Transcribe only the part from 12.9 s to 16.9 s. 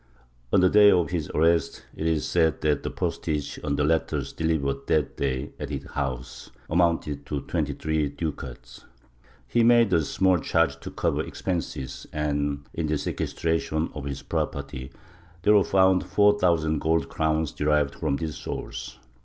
seques tration of his property, there were foimd four thousand